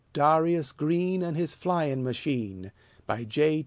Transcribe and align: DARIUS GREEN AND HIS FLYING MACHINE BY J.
DARIUS 0.13 0.71
GREEN 0.71 1.21
AND 1.21 1.37
HIS 1.37 1.53
FLYING 1.53 2.03
MACHINE 2.03 2.71
BY 3.05 3.23
J. 3.25 3.59